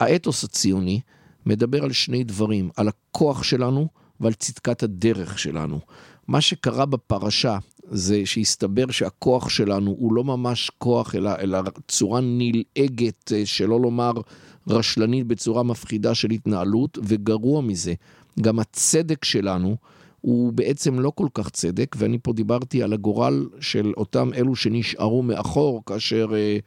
[0.00, 1.00] האתוס הציוני
[1.46, 3.88] מדבר על שני דברים, על הכוח שלנו
[4.20, 5.80] ועל צדקת הדרך שלנו.
[6.28, 7.58] מה שקרה בפרשה
[7.90, 14.12] זה שהסתבר שהכוח שלנו הוא לא ממש כוח, אלא, אלא צורה נלעגת, אה, שלא לומר
[14.68, 17.94] רשלנית בצורה מפחידה של התנהלות, וגרוע מזה,
[18.40, 19.76] גם הצדק שלנו
[20.20, 25.22] הוא בעצם לא כל כך צדק, ואני פה דיברתי על הגורל של אותם אלו שנשארו
[25.22, 26.58] מאחור, כאשר אה,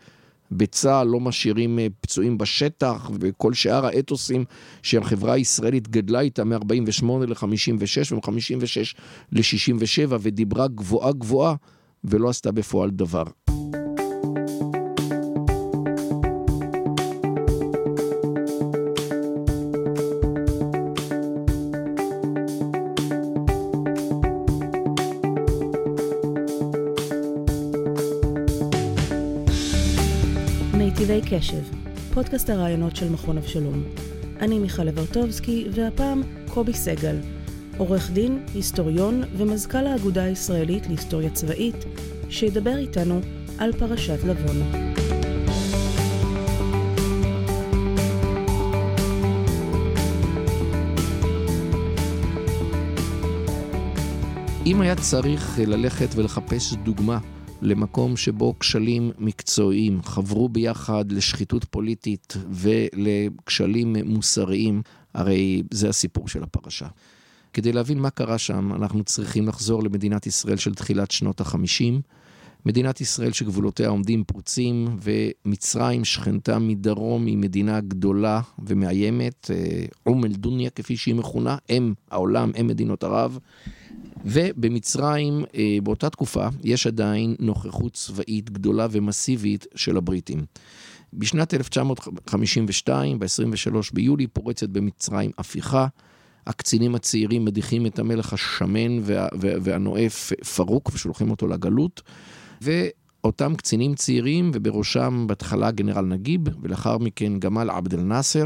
[0.51, 4.45] בצה"ל לא משאירים אה, פצועים בשטח, וכל שאר האתוסים
[4.83, 8.95] שהחברה הישראלית גדלה איתה מ-48 ל-56 ומ-56
[9.31, 11.55] ל-67, ודיברה גבוהה גבוהה,
[12.03, 13.23] ולא עשתה בפועל דבר.
[31.31, 31.63] קשב,
[32.13, 33.83] פודקאסט הרעיונות של מכון אבשלום.
[34.39, 37.15] אני מיכל לברטובסקי, והפעם קובי סגל,
[37.77, 41.75] עורך דין, היסטוריון ומזכ"ל האגודה הישראלית להיסטוריה צבאית,
[42.29, 43.21] שידבר איתנו
[43.57, 44.61] על פרשת לבון.
[54.65, 57.17] אם היה צריך ללכת ולחפש דוגמה
[57.61, 64.81] למקום שבו כשלים מקצועיים חברו ביחד לשחיתות פוליטית ולכשלים מוסריים,
[65.13, 66.87] הרי זה הסיפור של הפרשה.
[67.53, 72.01] כדי להבין מה קרה שם, אנחנו צריכים לחזור למדינת ישראל של תחילת שנות החמישים.
[72.65, 80.69] מדינת ישראל שגבולותיה עומדים פרוצים, ומצרים, שכנתה מדרום, היא מדינה גדולה ומאיימת, אה, אום אל-דוניה
[80.69, 83.39] כפי שהיא מכונה, אם העולם, אם מדינות ערב.
[84.25, 90.45] ובמצרים אה, באותה תקופה יש עדיין נוכחות צבאית גדולה ומסיבית של הבריטים.
[91.13, 95.87] בשנת 1952, ב-23 ביולי, פורצת במצרים הפיכה.
[96.47, 102.01] הקצינים הצעירים מדיחים את המלך השמן וה, והנואף פרוק ושולחים אותו לגלות.
[102.61, 108.45] ואותם קצינים צעירים, ובראשם בהתחלה גנרל נגיב, ולאחר מכן גמל עבד אל נאסר,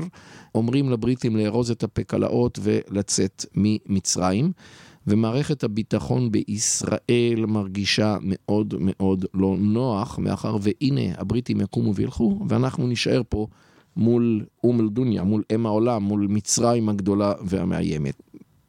[0.56, 4.51] אומרים לבריטים לארוז את הפקלאות ולצאת ממצרים.
[5.07, 13.22] ומערכת הביטחון בישראל מרגישה מאוד מאוד לא נוח, מאחר והנה הבריטים יקומו וילכו, ואנחנו נישאר
[13.30, 13.47] פה
[13.97, 18.22] מול אום אל-דוניה, מול אם העולם, מול מצרים הגדולה והמאיימת.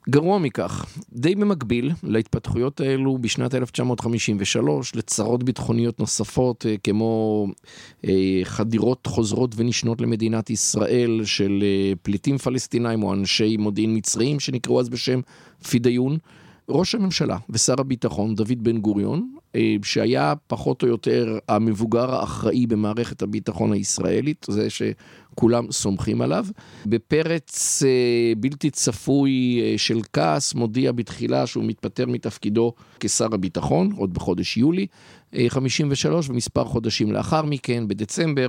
[0.08, 7.46] גרוע מכך, די במקביל להתפתחויות האלו בשנת 1953, לצרות ביטחוניות נוספות אה, כמו
[8.04, 14.80] אה, חדירות חוזרות ונשנות למדינת ישראל של אה, פליטים פלסטינאים או אנשי מודיעין מצריים שנקראו
[14.80, 15.20] אז בשם
[15.68, 16.18] פידיון.
[16.68, 19.34] ראש הממשלה ושר הביטחון דוד בן גוריון,
[19.82, 24.82] שהיה פחות או יותר המבוגר האחראי במערכת הביטחון הישראלית, זה ש...
[25.34, 26.46] כולם סומכים עליו.
[26.86, 34.14] בפרץ אה, בלתי צפוי אה, של כעס מודיע בתחילה שהוא מתפטר מתפקידו כשר הביטחון, עוד
[34.14, 34.86] בחודש יולי
[35.48, 38.46] 53, אה, ומספר חודשים לאחר מכן, בדצמבר,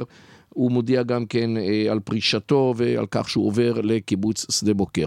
[0.49, 1.49] הוא מודיע גם כן
[1.91, 5.05] על פרישתו ועל כך שהוא עובר לקיבוץ שדה בוקר.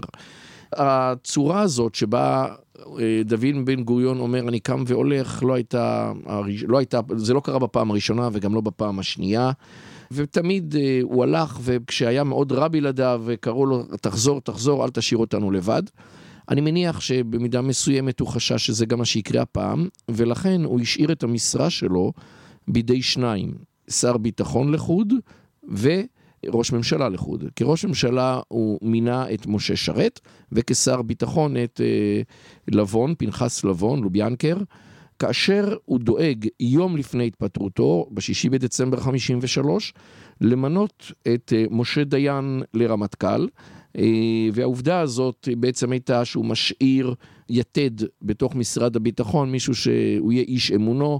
[0.73, 2.47] הצורה הזאת שבה
[3.25, 6.13] דוד בן גוריון אומר אני קם והולך לא הייתה,
[6.67, 9.51] לא הייתה, זה לא קרה בפעם הראשונה וגם לא בפעם השנייה.
[10.11, 15.51] ותמיד אה, הוא הלך, וכשהיה מאוד רע בלעדיו, קראו לו, תחזור, תחזור, אל תשאיר אותנו
[15.51, 15.83] לבד.
[16.49, 21.23] אני מניח שבמידה מסוימת הוא חשש שזה גם מה שיקרה הפעם, ולכן הוא השאיר את
[21.23, 22.13] המשרה שלו
[22.67, 23.53] בידי שניים,
[23.89, 25.13] שר ביטחון לחוד
[26.45, 27.43] וראש ממשלה לחוד.
[27.55, 30.19] כראש ממשלה הוא מינה את משה שרת,
[30.51, 32.21] וכשר ביטחון את אה,
[32.67, 34.57] לבון, פנחס לבון, לוביאנקר.
[35.19, 39.93] כאשר הוא דואג יום לפני התפטרותו, בשישי בדצמבר 53,
[40.41, 43.47] למנות את אה, משה דיין לרמטכ"ל,
[43.97, 44.03] אה,
[44.53, 47.15] והעובדה הזאת בעצם הייתה שהוא משאיר
[47.49, 51.19] יתד בתוך משרד הביטחון, מישהו שהוא יהיה איש אמונו.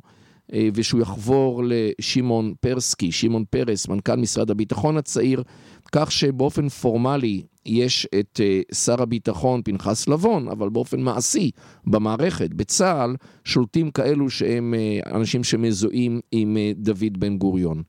[0.54, 5.44] אה, ושהוא יחבור לשמעון פרסקי, שמעון פרס, מנכ"ל משרד הביטחון הצעיר,
[5.92, 11.52] כך שבאופן פורמלי יש את אה, שר הביטחון פנחס לבון, אבל באופן מעשי
[11.88, 17.84] במערכת, בצה"ל, שולטים כאלו שהם אה, אנשים שמזוהים עם דוד בן גוריון.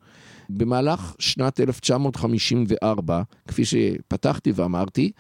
[0.53, 5.11] במהלך שנת 1954, כפי שפתחתי ואמרתי,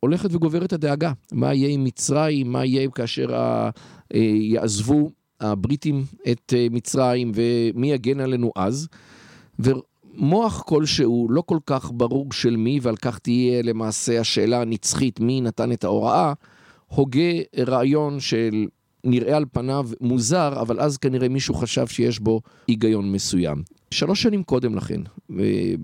[0.00, 1.12] הולכת וגוברת הדאגה.
[1.32, 3.70] מה יהיה עם מצרים, מה יהיה כאשר ה...
[4.14, 8.88] יעזבו הבריטים את אה, מצרים ומי יגן עלינו אז.
[9.58, 15.40] ומוח כלשהו, לא כל כך ברור של מי, ועל כך תהיה למעשה השאלה הנצחית מי
[15.40, 16.32] נתן את ההוראה,
[16.86, 18.66] הוגה רעיון של
[19.04, 23.62] נראה על פניו מוזר, אבל אז כנראה מישהו חשב שיש בו היגיון מסוים.
[23.90, 25.00] שלוש שנים קודם לכן,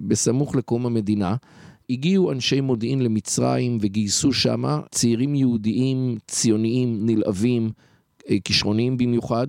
[0.06, 1.36] בסמוך לקום המדינה,
[1.90, 7.70] הגיעו אנשי מודיעין למצרים וגייסו שמה צעירים יהודיים, ציוניים, נלהבים, אה,
[8.44, 9.46] כישרוניים במיוחד,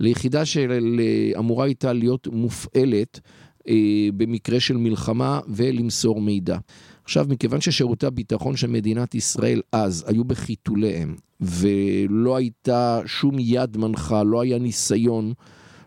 [0.00, 3.20] ליחידה שאמורה הייתה להיות מופעלת
[3.68, 3.74] אה,
[4.16, 6.58] במקרה של מלחמה ולמסור מידע.
[7.04, 14.22] עכשיו, מכיוון ששירותי הביטחון של מדינת ישראל אז היו בחיתוליהם, ולא הייתה שום יד מנחה,
[14.22, 15.32] לא היה ניסיון,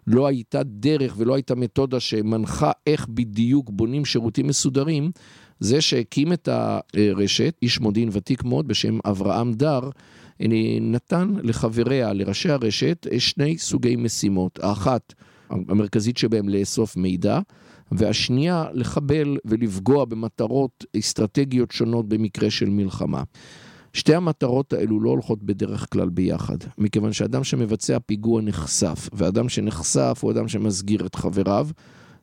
[0.07, 5.11] לא הייתה דרך ולא הייתה מתודה שמנחה איך בדיוק בונים שירותים מסודרים,
[5.59, 9.89] זה שהקים את הרשת, איש מודיעין ותיק מאוד בשם אברהם דר,
[10.81, 14.59] נתן לחבריה, לראשי הרשת, שני סוגי משימות.
[14.63, 15.13] האחת,
[15.49, 17.39] המרכזית שבהם לאסוף מידע,
[17.91, 23.23] והשנייה, לחבל ולפגוע במטרות אסטרטגיות שונות במקרה של מלחמה.
[23.93, 30.19] שתי המטרות האלו לא הולכות בדרך כלל ביחד, מכיוון שאדם שמבצע פיגוע נחשף, ואדם שנחשף
[30.21, 31.67] הוא אדם שמסגיר את חבריו,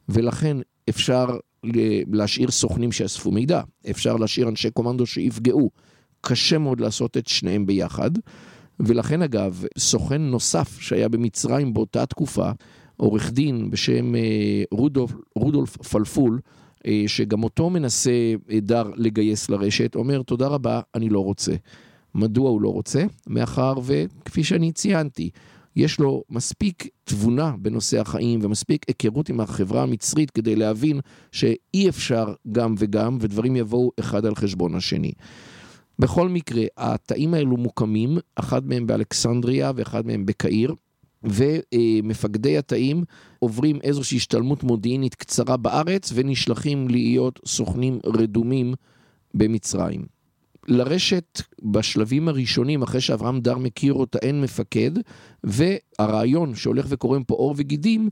[0.09, 0.56] ולכן
[0.88, 1.26] אפשר
[2.12, 5.70] להשאיר סוכנים שאספו מידע, אפשר להשאיר אנשי קומנדו שיפגעו.
[6.20, 8.11] קשה מאוד לעשות את שניהם ביחד,
[8.81, 12.50] ולכן אגב, סוכן נוסף שהיה במצרים באותה תקופה,
[12.97, 14.20] עורך דין בשם אה,
[14.70, 16.41] רודולף, רודולף פלפול,
[16.87, 21.53] אה, שגם אותו מנסה אה, דר לגייס לרשת, אומר תודה רבה, אני לא רוצה.
[22.15, 23.05] מדוע הוא לא רוצה?
[23.26, 25.31] מאחר וכפי שאני ציינתי,
[25.76, 31.00] יש לו מספיק תבונה בנושא החיים ומספיק היכרות עם החברה המצרית כדי להבין
[31.32, 35.12] שאי אפשר גם וגם ודברים יבואו אחד על חשבון השני.
[35.99, 40.75] בכל מקרה, התאים האלו מוקמים, אחד מהם באלכסנדריה ואחד מהם בקהיר,
[41.23, 43.05] ומפקדי התאים
[43.39, 48.75] עוברים איזושהי השתלמות מודיעינית קצרה בארץ ונשלחים להיות סוכנים רדומים
[49.35, 50.06] במצרים.
[50.69, 54.91] לרשת בשלבים הראשונים, אחרי שאברהם דר מכיר אותה, אין מפקד,
[55.44, 58.09] והרעיון שהולך וקורם פה עור וגידים,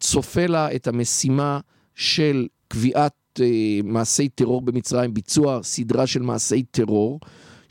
[0.00, 1.60] צופה לה את המשימה
[1.94, 7.20] של קביעת אה, מעשי טרור במצרים, ביצוע סדרה של מעשי טרור.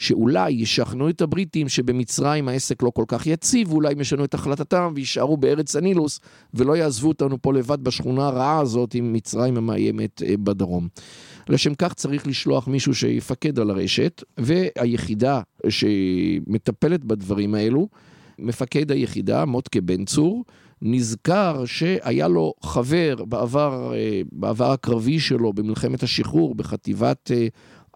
[0.01, 4.91] שאולי ישכנעו את הבריטים שבמצרים העסק לא כל כך יציב, ואולי הם ישנו את החלטתם
[4.95, 6.19] ויישארו בארץ הנילוס,
[6.53, 10.87] ולא יעזבו אותנו פה לבד בשכונה הרעה הזאת עם מצרים המאיימת אה, בדרום.
[11.49, 17.87] לשם כך צריך לשלוח מישהו שיפקד על הרשת, והיחידה שמטפלת בדברים האלו,
[18.39, 20.43] מפקד היחידה, מוטקה בן צור,
[20.81, 27.47] נזכר שהיה לו חבר בעבר, אה, בעבר הקרבי שלו במלחמת השחרור בחטיבת אה,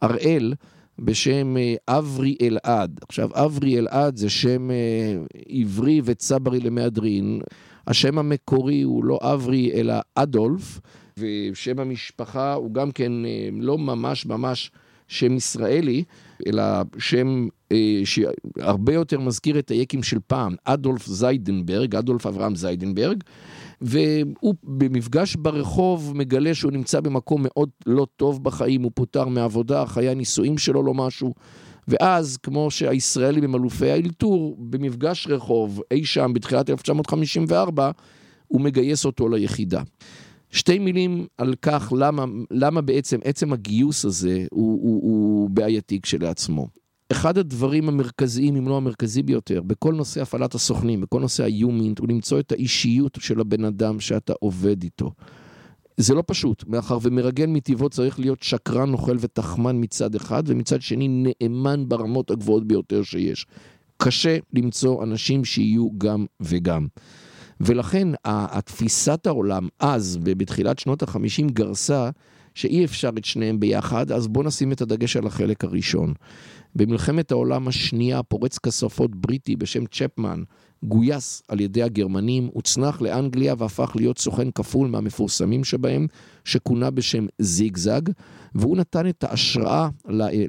[0.01, 0.53] הראל,
[0.99, 2.99] בשם אה, אברי אלעד.
[3.07, 4.69] עכשיו, אברי אלעד זה שם
[5.49, 7.41] עברי וצברי למהדרין.
[7.87, 10.79] השם המקורי הוא לא אברי אלא אדולף,
[11.17, 13.11] ושם המשפחה הוא גם כן
[13.53, 14.71] לא ממש ממש
[15.07, 16.03] שם ישראלי,
[16.47, 16.63] אלא
[16.97, 17.47] שם
[18.05, 23.23] שהרבה יותר מזכיר את היקים של פעם, אדולף זיידנברג, אדולף אברהם זיידנברג,
[23.81, 30.09] והוא במפגש ברחוב מגלה שהוא נמצא במקום מאוד לא טוב בחיים, הוא פוטר מעבודה, חיי
[30.09, 31.33] הנישואים שלו לא משהו.
[31.87, 37.91] ואז, כמו שהישראלים הם אלופי האלתור, במפגש רחוב אי שם בתחילת 1954,
[38.47, 39.81] הוא מגייס אותו ליחידה.
[40.51, 46.67] שתי מילים על כך למה, למה בעצם עצם הגיוס הזה הוא, הוא, הוא בעייתי כשלעצמו.
[47.11, 52.07] אחד הדברים המרכזיים, אם לא המרכזי ביותר, בכל נושא הפעלת הסוכנים, בכל נושא היומינט, הוא
[52.09, 55.11] למצוא את האישיות של הבן אדם שאתה עובד איתו.
[55.97, 61.07] זה לא פשוט, מאחר ומרגל מטבעו צריך להיות שקרן, נוכל ותחמן מצד אחד, ומצד שני
[61.09, 63.45] נאמן ברמות הגבוהות ביותר שיש.
[63.97, 66.87] קשה למצוא אנשים שיהיו גם וגם.
[67.59, 72.09] ולכן התפיסת העולם אז, בתחילת שנות החמישים, גרסה
[72.55, 76.13] שאי אפשר את שניהם ביחד, אז בואו נשים את הדגש על החלק הראשון.
[76.75, 80.43] במלחמת העולם השנייה, פורץ כספות בריטי בשם צ'פמן
[80.83, 86.07] גויס על ידי הגרמנים, הוצנח לאנגליה והפך להיות סוכן כפול מהמפורסמים שבהם,
[86.45, 88.01] שכונה בשם זיגזג,
[88.55, 89.89] והוא נתן את ההשראה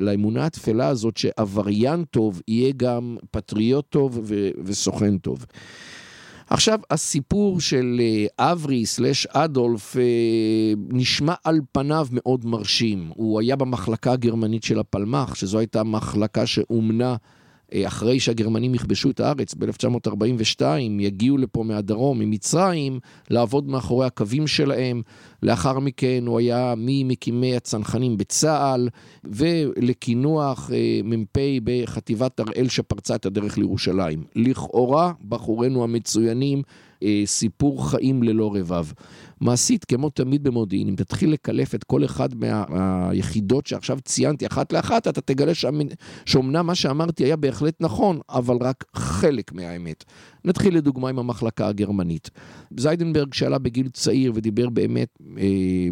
[0.00, 4.20] לאמונה התפלה הזאת שעבריין טוב יהיה גם פטריוט טוב
[4.64, 5.46] וסוכן טוב.
[6.50, 10.02] עכשיו, הסיפור של אה, אברי סלש אדולף אה,
[10.88, 13.10] נשמע על פניו מאוד מרשים.
[13.14, 17.16] הוא היה במחלקה הגרמנית של הפלמ"ח, שזו הייתה מחלקה שאומנה
[17.74, 20.62] אחרי שהגרמנים יכבשו את הארץ ב-1942,
[21.00, 25.02] יגיעו לפה מהדרום, ממצרים, לעבוד מאחורי הקווים שלהם.
[25.42, 28.88] לאחר מכן הוא היה ממקימי הצנחנים בצה"ל,
[29.24, 34.24] ולקינוח אה, מ"פ בחטיבת הראל שפרצה את הדרך לירושלים.
[34.36, 36.62] לכאורה, בחורינו המצוינים,
[37.02, 38.86] אה, סיפור חיים ללא רבב.
[39.40, 45.08] מעשית, כמו תמיד במודיעין, אם תתחיל לקלף את כל אחד מהיחידות שעכשיו ציינתי אחת לאחת,
[45.08, 45.52] אתה תגלה
[46.26, 50.04] שאומנם מה שאמרתי היה בהחלט נכון, אבל רק חלק מהאמת.
[50.44, 52.30] נתחיל לדוגמה עם המחלקה הגרמנית.
[52.76, 55.44] זיידנברג שעלה בגיל צעיר ודיבר באמת אה,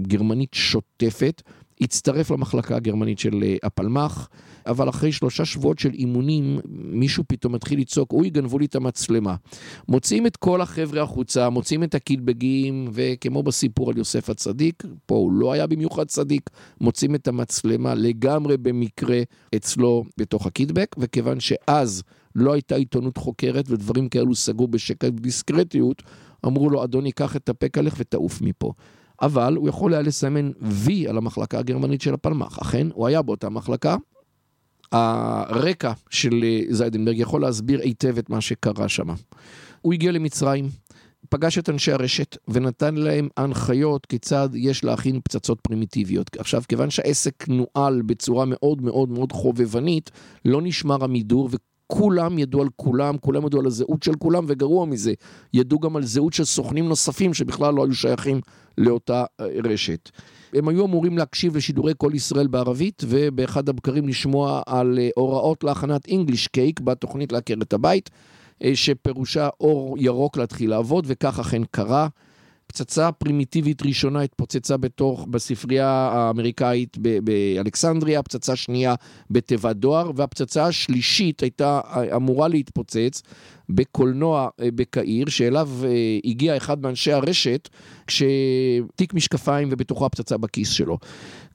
[0.03, 1.43] גרמנית שוטפת,
[1.81, 4.29] הצטרף למחלקה הגרמנית של אה, הפלמ"ח,
[4.67, 9.35] אבל אחרי שלושה שבועות של אימונים, מישהו פתאום מתחיל לצעוק, אוי, גנבו לי את המצלמה.
[9.89, 15.33] מוציאים את כל החבר'ה החוצה, מוציאים את הקילבגים, וכמו בסיפור על יוסף הצדיק, פה הוא
[15.33, 16.51] לא היה במיוחד צדיק,
[16.81, 19.23] מוצאים את המצלמה לגמרי במקרה
[19.57, 22.03] אצלו בתוך הקידבק, וכיוון שאז
[22.35, 26.03] לא הייתה עיתונות חוקרת ודברים כאלו סגרו בשקט דיסקרטיות,
[26.47, 28.73] אמרו לו, אדוני, קח את הפקלך ותעוף מפה.
[29.23, 32.59] אבל הוא יכול היה לסמן וי על המחלקה הגרמנית של הפלמ"ח.
[32.59, 33.97] אכן, הוא היה באותה מחלקה.
[34.93, 39.07] הרקע של אה, זיידנברג יכול להסביר היטב את מה שקרה שם.
[39.81, 40.69] הוא הגיע למצרים,
[41.29, 46.37] פגש את אנשי הרשת ונתן להם הנחיות כיצד יש להכין פצצות פרימיטיביות.
[46.39, 50.11] עכשיו, כיוון שהעסק נוהל בצורה מאוד מאוד מאוד חובבנית,
[50.45, 51.49] לא נשמר המידור
[51.87, 55.13] כולם ידעו על כולם, כולם ידעו על הזהות של כולם, וגרוע מזה,
[55.55, 58.41] ידעו גם על זהות של סוכנים נוספים שבכלל לא היו שייכים
[58.79, 60.11] לאותה אה, רשת.
[60.55, 66.09] הם היו אמורים להקשיב לשידורי כל ישראל בערבית, ובאחד הבקרים לשמוע על אה, הוראות להכנת
[66.09, 68.11] English Cake בתוכנית להכיר את הבית,
[68.65, 72.09] אה, שפירושה אור ירוק להתחיל לעבוד, וכך אכן קרה.
[72.67, 78.95] פצצה פרימיטיבית ראשונה התפוצצה בתוך, בספרייה האמריקאית באלכסנדריה, פצצה שנייה
[79.31, 81.81] בתיבת דואר, והפצצה השלישית הייתה
[82.17, 83.23] אמורה להתפוצץ
[83.69, 87.69] בקולנוע אה, בקהיר, שאליו אה, הגיע אחד מאנשי הרשת,
[88.07, 90.99] כשתיק משקפיים ובתוכו הפצצה בכיס שלו.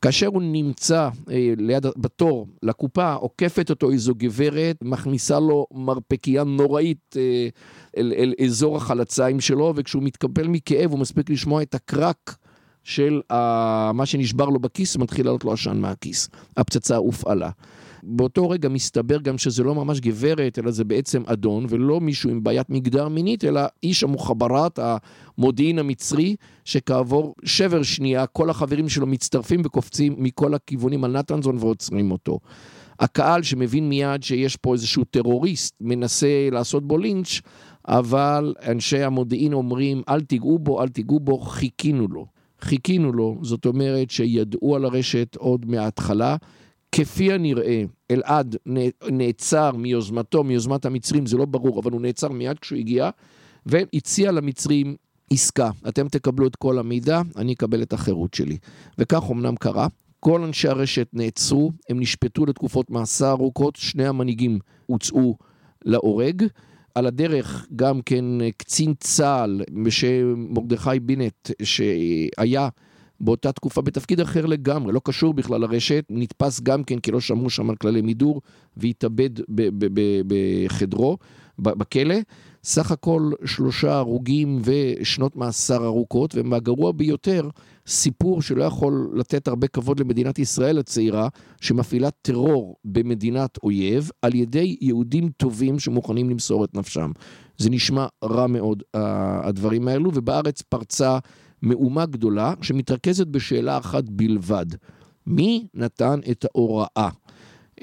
[0.02, 7.16] כאשר הוא נמצא אה, ליד, בתור לקופה, עוקפת אותו איזו גברת, מכניסה לו מרפקייה נוראית
[7.18, 7.48] אה,
[7.98, 12.36] אל, אל אזור החלציים שלו, וכשהוא מתקפל מכאב הוא מספיק לשמוע את הקרק.
[12.84, 13.36] של uh,
[13.94, 16.30] מה שנשבר לו בכיס, מתחיל לעלות לו עשן מהכיס.
[16.58, 17.50] הפצצה הופעלה.
[18.04, 22.44] באותו רגע מסתבר גם שזה לא ממש גברת, אלא זה בעצם אדון, ולא מישהו עם
[22.44, 24.80] בעיית מגדר מינית, אלא איש המוחברת,
[25.38, 32.12] המודיעין המצרי, שכעבור שבר שנייה, כל החברים שלו מצטרפים וקופצים מכל הכיוונים על נתנזון ועוצרים
[32.12, 32.40] אותו.
[33.00, 37.42] הקהל שמבין מיד שיש פה איזשהו טרוריסט, מנסה לעשות בו לינץ',
[37.88, 42.39] אבל אנשי המודיעין אומרים, אל תיגעו בו, אל תיגעו בו, חיכינו לו.
[42.62, 46.36] חיכינו לו, זאת אומרת שידעו על הרשת עוד מההתחלה.
[46.92, 48.56] כפי הנראה, אלעד
[49.12, 53.10] נעצר מיוזמתו, מיוזמת המצרים, זה לא ברור, אבל הוא נעצר מיד כשהוא הגיע,
[53.66, 54.96] והציע למצרים
[55.34, 55.70] עסקה.
[55.88, 58.58] אתם תקבלו את כל המידע, אני אקבל את החירות שלי.
[58.98, 59.88] וכך אמנם קרה.
[60.20, 65.36] כל אנשי הרשת נעצרו, הם נשפטו לתקופות מאסר ארוכות, שני המנהיגים הוצאו
[65.86, 66.44] להורג.
[66.96, 68.26] על הדרך גם כן
[68.58, 72.70] קצין צה"ל בשם מרדכי בינט, שהיה
[73.22, 77.50] באותה תקופה בתפקיד אחר לגמרי, לא קשור בכלל לרשת, נתפס גם כן כי לא שמעו
[77.50, 78.42] שם על כללי מידור
[78.78, 79.30] והתאבד
[80.28, 81.18] בחדרו,
[81.60, 82.16] בכלא.
[82.64, 87.50] סך הכל שלושה הרוגים ושנות מאסר ארוכות, ומהגרוע ביותר,
[87.88, 91.28] סיפור שלא יכול לתת הרבה כבוד למדינת ישראל הצעירה,
[91.62, 97.12] שמפעילה טרור במדינת אויב על ידי יהודים טובים שמוכנים למסור את נפשם.
[97.58, 101.20] זה נשמע רע מאוד, הדברים האלו, ובארץ פרצה
[101.62, 104.66] מהומה גדולה שמתרכזת בשאלה אחת בלבד,
[105.28, 107.10] מי נתן את ההוראה?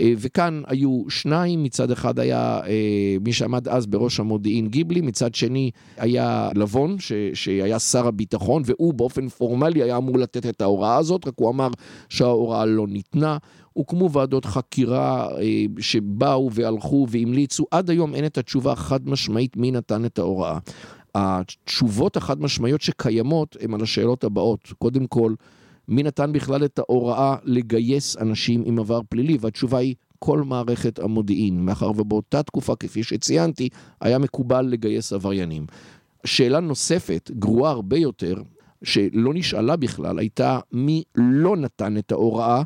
[0.01, 5.35] אה, וכאן היו שניים, מצד אחד היה אה, מי שעמד אז בראש המודיעין גיבלי, מצד
[5.35, 10.97] שני היה לבון, ש, שהיה שר הביטחון, והוא באופן פורמלי היה אמור לתת את ההוראה
[10.97, 11.69] הזאת, רק הוא אמר
[12.09, 13.37] שההוראה לא ניתנה.
[13.73, 19.71] הוקמו ועדות חקירה אה, שבאו והלכו והמליצו, עד היום אין את התשובה החד משמעית מי
[19.71, 20.59] נתן את ההוראה.
[21.15, 24.73] התשובות החד משמעיות שקיימות הן על השאלות הבאות.
[24.79, 25.35] קודם כל,
[25.89, 29.37] מי נתן בכלל את ההוראה לגייס אנשים עם עבר פלילי?
[29.41, 33.69] והתשובה היא כל מערכת המודיעין, מאחר ובאותה תקופה, כפי שציינתי,
[34.01, 35.67] היה מקובל לגייס עבריינים.
[36.25, 38.35] שאלה נוספת, גרועה הרבה יותר,
[38.83, 42.63] שלא נשאלה בכלל, הייתה מי לא נתן את ההוראה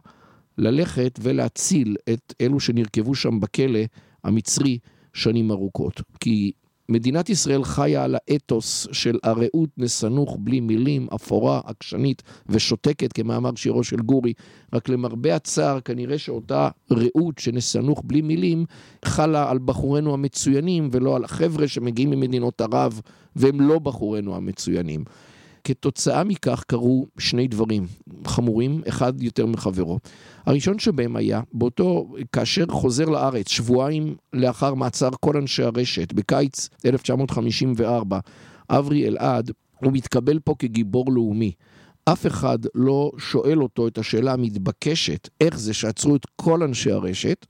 [0.59, 3.81] ללכת ולהציל את אלו שנרקבו שם בכלא
[4.25, 4.79] המצרי
[5.13, 6.01] שנים ארוכות.
[6.21, 6.53] כי
[6.91, 13.85] מדינת ישראל חיה על האתוס של הרעות נסנוך בלי מילים, אפורה, עקשנית ושותקת, כמאמר שירו
[13.85, 14.33] של גורי.
[14.73, 18.65] רק למרבה הצער, כנראה שאותה רעות שנסנוך בלי מילים,
[19.05, 23.01] חלה על בחורינו המצוינים, ולא על החבר'ה שמגיעים ממדינות ערב,
[23.37, 25.05] והם לא בחורינו המצוינים.
[25.65, 27.87] כתוצאה מכך קרו שני דברים
[28.27, 29.99] חמורים, אחד יותר מחברו.
[30.47, 38.19] הראשון שבהם היה, באותו, כאשר חוזר לארץ, שבועיים לאחר מעצר כל אנשי הרשת, בקיץ 1954,
[38.71, 39.51] אברי אלעד,
[39.85, 41.53] הוא מתקבל פה כגיבור לאומי.
[42.05, 47.47] אף אחד לא שואל אותו את השאלה המתבקשת, איך זה שעצרו את כל אנשי הרשת,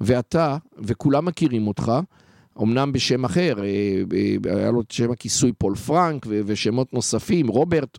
[0.00, 1.92] ואתה, וכולם מכירים אותך,
[2.62, 3.64] אמנם בשם אחר, אה,
[4.46, 7.98] אה, היה לו את שם הכיסוי פול פרנק ושמות נוספים, רוברט,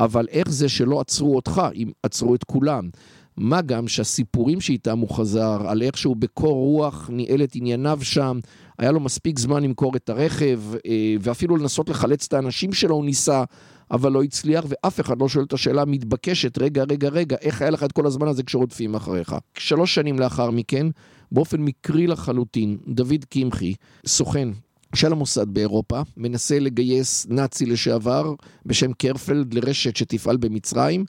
[0.00, 2.88] אבל איך זה שלא עצרו אותך, אם עצרו את כולם?
[3.36, 8.38] מה גם שהסיפורים שאיתם הוא חזר, על איך שהוא בקור רוח ניהל את ענייניו שם,
[8.78, 13.04] היה לו מספיק זמן למכור את הרכב, אה, ואפילו לנסות לחלץ את האנשים שלו הוא
[13.04, 13.44] ניסה,
[13.90, 17.70] אבל לא הצליח, ואף אחד לא שואל את השאלה המתבקשת, רגע, רגע, רגע, איך היה
[17.70, 19.34] לך את כל הזמן הזה כשרודפים אחריך?
[19.58, 20.86] שלוש שנים לאחר מכן,
[21.32, 23.74] באופן מקרי לחלוטין, דוד קמחי,
[24.06, 24.48] סוכן
[24.94, 28.34] של המוסד באירופה, מנסה לגייס נאצי לשעבר
[28.66, 31.04] בשם קרפלד לרשת שתפעל במצרים.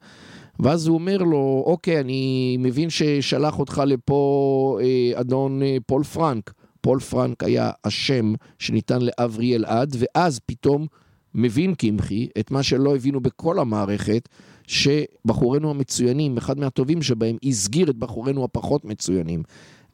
[0.60, 6.54] ואז הוא אומר לו, אוקיי, אני מבין ששלח אותך לפה אה, אדון אה, פול פרנק.
[6.82, 10.88] פול פרנק היה השם שניתן לאברי אלעד, ואז פתאום
[11.36, 14.30] מבין קמחי את מה שלא הבינו בכל המערכת,
[14.68, 19.44] שבחורינו המצוינים, אחד מהטובים שבהם, הסגיר את בחורינו הפחות מצוינים.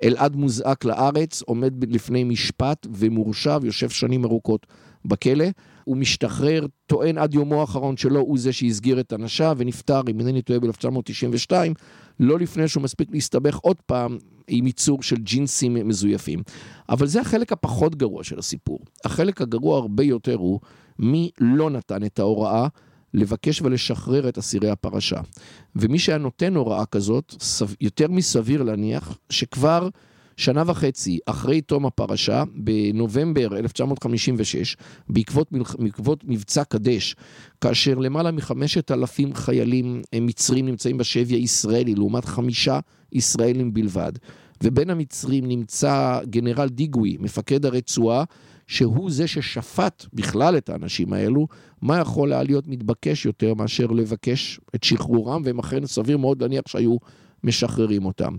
[0.04, 4.68] אלעד מוזעק לארץ, עומד לפני משפט ומורשע ויושב שנים ארוכות
[5.06, 5.46] בכלא.
[5.84, 10.42] הוא משתחרר, טוען עד יומו האחרון שלא הוא זה שהסגיר את אנשיו ונפטר, אם אינני
[10.42, 11.51] טועה, ב-1992,
[12.20, 16.42] לא לפני שהוא מספיק להסתבך עוד פעם עם ייצור של ג'ינסים מזויפים.
[16.89, 18.80] אבל זה החלק הפחות גרוע של הסיפור.
[19.06, 20.60] החלק הגרוע הרבה יותר הוא
[21.00, 22.68] מי לא נתן את ההוראה
[23.14, 25.20] לבקש ולשחרר את אסירי הפרשה.
[25.75, 27.36] ומי שהיה נותן הוראה כזאת,
[27.82, 29.90] יותר מסביר להניח שכבר
[30.38, 34.78] שנה וחצי אחרי תום הפרשה, בנובמבר 1956,
[35.10, 37.16] בעקבות, בעקבות מבצע קדש,
[37.62, 42.80] כאשר למעלה מחמשת אלפים חיילים מצרים נמצאים בשבי הישראלי, לעומת חמישה
[43.12, 44.12] ישראלים בלבד,
[44.64, 48.24] ובין המצרים נמצא גנרל דיגוי, מפקד הרצועה,
[48.67, 51.48] שהוא זה ששפט בכלל את האנשים האלו,
[51.81, 56.63] מה יכול היה להיות מתבקש יותר מאשר לבקש את שחרורם, והם אכן סביר מאוד להניח
[56.67, 56.98] שהיו
[57.43, 58.36] משחררים אותם.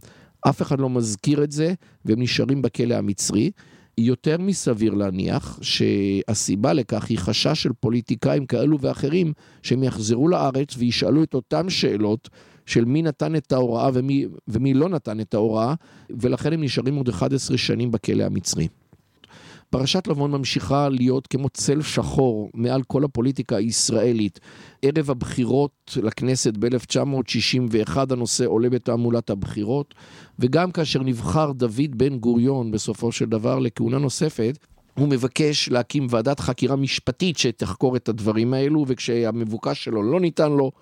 [0.49, 3.51] אף אחד לא מזכיר את זה, והם נשארים בכלא המצרי.
[3.99, 11.23] יותר מסביר להניח שהסיבה לכך היא חשש של פוליטיקאים כאלו ואחרים שהם יחזרו לארץ וישאלו
[11.23, 12.29] את אותן שאלות
[12.67, 15.75] של מי נתן את ההוראה ומי, ומי לא נתן את ההוראה,
[16.11, 18.69] ולכן הם נשארים עוד 11 שנים בכלא המצרי.
[19.71, 24.41] פרשת לבון ממשיכה להיות כמו צל שחור מעל כל הפוליטיקה הישראלית.
[24.83, 29.95] ערב הבחירות לכנסת ב-1961 הנושא עולה בתעמולת הבחירות,
[30.39, 34.59] וגם כאשר נבחר דוד בן גוריון בסופו של דבר לכהונה נוספת,
[34.99, 40.73] הוא מבקש להקים ועדת חקירה משפטית שתחקור את הדברים האלו, וכשהמבוקש שלו לא ניתן לו,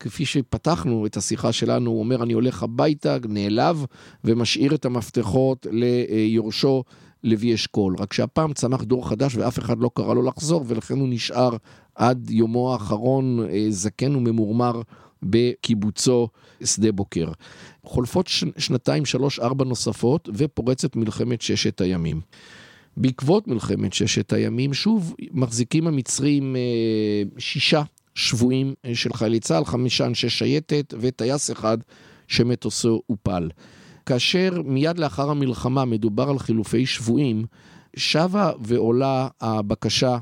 [0.00, 3.84] כפי שפתחנו את השיחה שלנו, הוא אומר, אני הולך הביתה, נעלב,
[4.24, 6.84] ומשאיר את המפתחות ליורשו
[7.26, 11.08] לוי אשכול, רק שהפעם צמח דור חדש ואף אחד לא קרא לו לחזור, ולכן הוא
[11.10, 11.56] נשאר
[11.94, 14.82] עד יומו האחרון אה, זקן וממורמר
[15.22, 16.28] בקיבוצו
[16.64, 17.32] שדה בוקר.
[17.84, 18.44] חולפות ש...
[18.58, 22.20] שנתיים, שלוש, ארבע נוספות, ופורצת מלחמת ששת הימים.
[22.96, 27.82] בעקבות מלחמת ששת הימים, שוב, מחזיקים המצרים אה, שישה
[28.14, 31.78] שבויים אה, של חיילי צה"ל, חמישה אנשי שייטת וטייס אחד
[32.28, 33.48] שמטוסו הופל.
[34.06, 37.44] כאשר מיד לאחר המלחמה מדובר על חילופי שבויים,
[37.96, 40.18] שבה ועולה הבקשה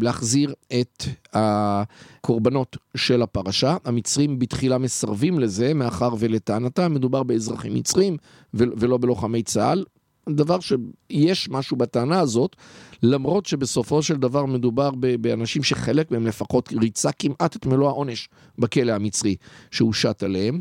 [0.00, 3.76] להחזיר את הקורבנות של הפרשה.
[3.84, 8.16] המצרים בתחילה מסרבים לזה, מאחר ולטענתם מדובר באזרחים מצרים
[8.54, 9.84] ולא בלוחמי צה"ל.
[10.28, 12.56] דבר שיש משהו בטענה הזאת,
[13.02, 18.92] למרות שבסופו של דבר מדובר באנשים שחלק מהם לפחות ריצה כמעט את מלוא העונש בכלא
[18.92, 19.36] המצרי
[19.70, 20.60] שהושת עליהם.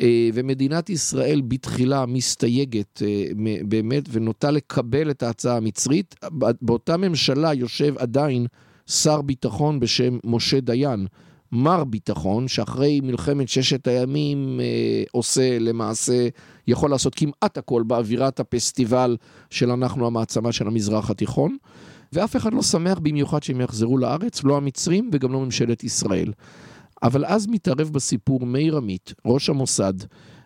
[0.00, 3.24] אה, ומדינת ישראל בתחילה מסתייגת אה,
[3.64, 6.14] באמת ונוטה לקבל את ההצעה המצרית.
[6.62, 8.46] באותה ממשלה יושב עדיין
[8.86, 11.06] שר ביטחון בשם משה דיין,
[11.52, 16.28] מר ביטחון, שאחרי מלחמת ששת הימים אה, עושה למעשה,
[16.66, 19.16] יכול לעשות כמעט הכל באווירת הפסטיבל
[19.50, 21.56] של אנחנו המעצמה של המזרח התיכון.
[22.12, 26.32] ואף אחד לא שמח במיוחד שהם יחזרו לארץ, לא המצרים וגם לא ממשלת ישראל.
[27.02, 29.94] אבל אז מתערב בסיפור מאיר עמית, ראש המוסד,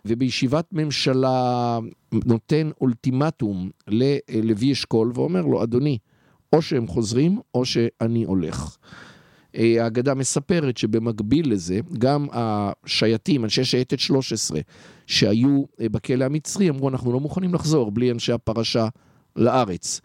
[0.05, 1.79] ובישיבת ממשלה
[2.11, 5.97] נותן אולטימטום ללוי אשכול ואומר לו, אדוני,
[6.53, 8.77] או שהם חוזרים או שאני הולך.
[9.55, 14.59] אה, האגדה מספרת שבמקביל לזה, גם השייטים, אנשי שייטת 13,
[15.07, 18.87] שהיו אה, בכלא המצרי, אמרו, אנחנו לא מוכנים לחזור בלי אנשי הפרשה
[19.35, 20.01] לארץ.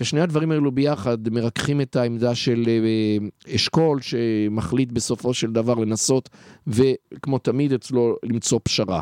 [0.00, 6.28] ושני הדברים האלו ביחד מרככים את העמדה של אה, אשכול, שמחליט בסופו של דבר לנסות,
[6.66, 9.00] וכמו תמיד אצלו, למצוא פשרה.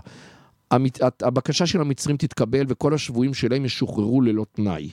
[1.22, 4.90] הבקשה של המצרים תתקבל וכל השבויים שלהם ישוחררו ללא תנאי.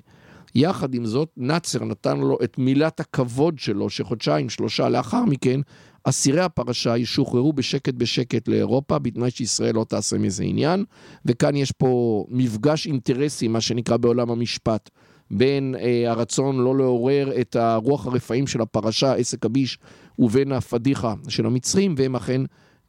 [0.55, 5.59] יחד עם זאת, נאצר נתן לו את מילת הכבוד שלו, שחודשיים, שלושה לאחר מכן,
[6.03, 10.85] אסירי הפרשה ישוחררו בשקט בשקט לאירופה, בתנאי שישראל לא תעשה מזה עניין.
[11.25, 14.89] וכאן יש פה מפגש אינטרסים, מה שנקרא בעולם המשפט,
[15.31, 19.77] בין אה, הרצון לא לעורר את הרוח הרפאים של הפרשה, עסק הביש,
[20.19, 22.41] ובין הפדיחה של המצרים, והם אכן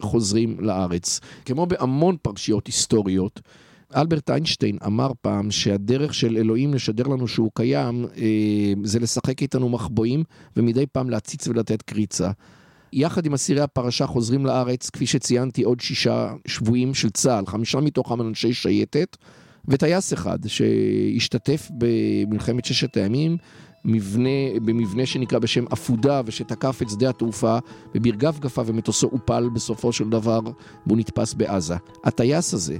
[0.03, 1.21] חוזרים לארץ.
[1.45, 3.41] כמו בהמון פרשיות היסטוריות,
[3.97, 9.69] אלברט איינשטיין אמר פעם שהדרך של אלוהים לשדר לנו שהוא קיים אה, זה לשחק איתנו
[9.69, 10.25] מחבואים
[10.57, 12.31] ומדי פעם להציץ ולתת קריצה.
[12.93, 18.21] יחד עם אסירי הפרשה חוזרים לארץ, כפי שציינתי, עוד שישה שבויים של צה"ל, חמישה מתוכם
[18.21, 19.17] אנשי שייטת,
[19.69, 23.37] וטייס אחד שהשתתף במלחמת ששת הימים,
[23.85, 27.59] מבנה, במבנה שנקרא בשם עפודה ושתקף את שדה התעופה
[27.95, 30.41] בברגב גפה ומטוסו הופל בסופו של דבר
[30.87, 31.77] והוא נתפס בעזה.
[32.05, 32.79] הטייס הזה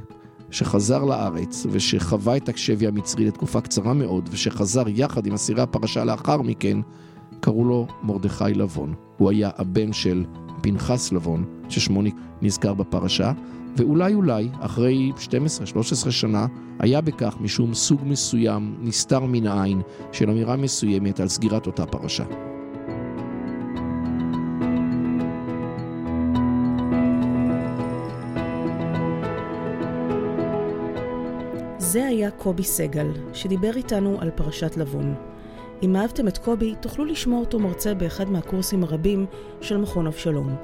[0.51, 6.43] שחזר לארץ ושחווה את השבי המצרי לתקופה קצרה מאוד ושחזר יחד עם אסירי הפרשה לאחר
[6.43, 6.79] מכן,
[7.41, 8.95] קראו לו מרדכי לבון.
[9.17, 10.25] הוא היה הבן של
[10.63, 12.03] פנחס לבון, ששמו
[12.43, 13.33] נזכר בפרשה,
[13.77, 15.13] ואולי אולי, אחרי
[16.07, 16.47] 12-13 שנה,
[16.79, 22.25] היה בכך משום סוג מסוים, נסתר מן העין, של אמירה מסוימת על סגירת אותה פרשה.
[31.79, 35.15] זה היה קובי סגל, שדיבר איתנו על פרשת לבון.
[35.83, 39.27] אם אהבתם את קובי, תוכלו לשמוע אותו מרצה באחד מהקורסים הרבים
[39.61, 40.57] של מכון אבשלום.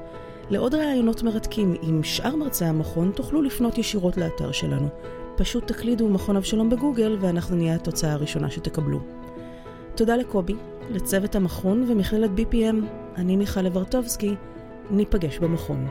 [0.49, 4.87] לעוד ראיונות מרתקים עם שאר מרצי המכון, תוכלו לפנות ישירות לאתר שלנו.
[5.35, 8.99] פשוט תקלידו מכון אבשלום בגוגל ואנחנו נהיה התוצאה הראשונה שתקבלו.
[9.95, 10.55] תודה לקובי,
[10.89, 12.75] לצוות המכון ומכללת BPM.
[13.15, 14.35] אני מיכל לברטובסקי,
[14.91, 15.87] ניפגש במכון.